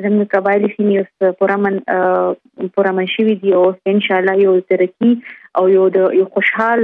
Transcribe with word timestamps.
زموږ 0.05 0.27
قبایلی 0.35 0.69
سیمې 0.75 0.99
اوس 1.01 1.39
پوره 1.41 1.57
من 1.63 1.79
پوره 2.77 2.91
من 2.99 3.09
شي 3.15 3.25
دي 3.45 3.55
او 3.61 3.63
ان 3.93 3.99
شاء 4.09 4.19
الله 4.19 4.37
یو 4.43 4.53
ترقی 4.75 5.09
او 5.61 5.65
یو 5.73 5.87
د 5.97 6.13
یو 6.19 6.27
خوشحال 6.37 6.83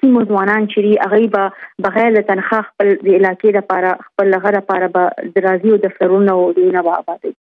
سیمو 0.00 0.22
ځوانان 0.32 0.66
چې 0.72 1.04
هغه 1.04 1.26
به 1.36 1.44
بغیر 1.86 2.10
د 2.18 2.26
تنخواه 2.32 2.62
خپل 2.68 2.92
د 2.94 3.08
علاقې 3.16 3.54
لپاره 3.58 3.94
خپل 4.06 4.26
لغه 4.36 4.50
لپاره 4.58 4.88
به 4.98 5.32
درازي 5.38 5.70
او 5.76 5.80
دفترونه 5.86 6.32
او 6.42 6.52
دینه 6.60 6.82
به 6.88 7.00
آبادي 7.02 7.34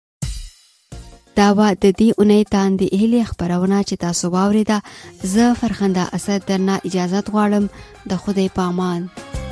دا 1.37 1.55
و 1.59 1.61
د 1.61 1.85
دې 2.01 2.19
اونۍ 2.19 2.45
تاندې 2.45 2.95
اهلی 2.95 3.25
خبرونه 3.35 3.83
چې 3.83 3.97
تاسو 4.07 4.31
واوریده 4.31 4.83
زه 5.35 5.55
فرخنده 5.61 6.01
اسد 6.19 6.47
درنه 6.49 6.81
اجازه 6.89 7.21
غواړم 7.21 7.65
د 8.11 8.27
خوده 8.27 8.49
پامان 8.61 9.07
پا 9.21 9.50